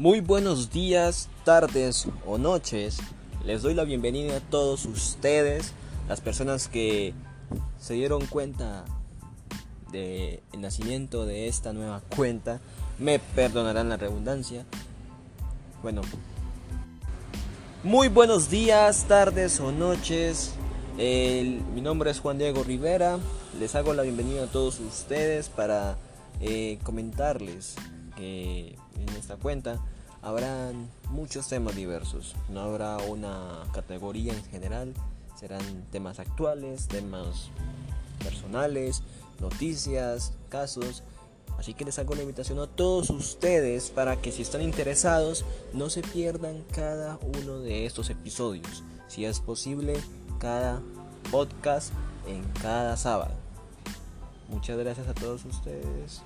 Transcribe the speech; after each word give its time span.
Muy 0.00 0.20
buenos 0.20 0.70
días, 0.70 1.28
tardes 1.44 2.06
o 2.24 2.38
noches. 2.38 3.00
Les 3.44 3.60
doy 3.60 3.74
la 3.74 3.84
bienvenida 3.84 4.38
a 4.38 4.40
todos 4.40 4.86
ustedes, 4.86 5.74
las 6.08 6.22
personas 6.22 6.68
que 6.68 7.12
se 7.78 7.92
dieron 7.92 8.24
cuenta 8.24 8.86
del 9.92 10.40
nacimiento 10.56 11.26
de 11.26 11.48
esta 11.48 11.74
nueva 11.74 12.00
cuenta. 12.16 12.60
Me 12.98 13.18
perdonarán 13.18 13.90
la 13.90 13.98
redundancia. 13.98 14.64
Bueno, 15.82 16.00
muy 17.82 18.08
buenos 18.08 18.48
días, 18.48 19.04
tardes 19.06 19.60
o 19.60 19.70
noches. 19.70 20.54
mi 20.96 21.82
nombre 21.82 22.10
es 22.10 22.20
Juan 22.20 22.38
Diego 22.38 22.64
Rivera. 22.64 23.18
Les 23.58 23.74
hago 23.74 23.92
la 23.92 24.04
bienvenida 24.04 24.44
a 24.44 24.46
todos 24.46 24.80
ustedes 24.80 25.50
para 25.50 25.98
eh, 26.40 26.78
comentarles 26.82 27.76
que 28.16 28.76
en 28.96 29.08
esta 29.16 29.36
cuenta 29.36 29.80
habrán 30.22 30.90
muchos 31.10 31.48
temas 31.48 31.76
diversos. 31.76 32.34
No 32.48 32.60
habrá 32.60 32.98
una 32.98 33.62
categoría 33.72 34.32
en 34.32 34.44
general. 34.44 34.94
Serán 35.38 35.62
temas 35.90 36.18
actuales, 36.18 36.88
temas 36.88 37.50
personales, 38.22 39.02
noticias, 39.40 40.34
casos 40.50 41.02
Así 41.60 41.74
que 41.74 41.84
les 41.84 41.98
hago 41.98 42.14
la 42.14 42.22
invitación 42.22 42.58
a 42.58 42.66
todos 42.66 43.10
ustedes 43.10 43.90
para 43.90 44.16
que 44.16 44.32
si 44.32 44.40
están 44.40 44.62
interesados 44.62 45.44
no 45.74 45.90
se 45.90 46.00
pierdan 46.00 46.64
cada 46.72 47.18
uno 47.22 47.58
de 47.58 47.84
estos 47.84 48.08
episodios. 48.08 48.82
Si 49.08 49.26
es 49.26 49.40
posible, 49.40 50.00
cada 50.38 50.80
podcast 51.30 51.92
en 52.26 52.42
cada 52.62 52.96
sábado. 52.96 53.34
Muchas 54.50 54.78
gracias 54.78 55.08
a 55.08 55.14
todos 55.14 55.44
ustedes. 55.44 56.22